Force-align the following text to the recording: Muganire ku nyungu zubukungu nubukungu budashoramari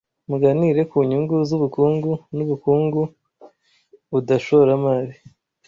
Muganire 0.29 0.81
ku 0.91 0.97
nyungu 1.09 1.35
zubukungu 1.47 2.11
nubukungu 2.35 3.01
budashoramari 4.11 5.15